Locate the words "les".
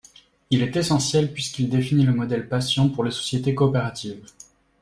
3.03-3.11